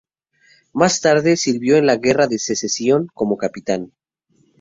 [0.73, 3.93] Más tarde, sirvió en la Guerra de Secesión como capitán.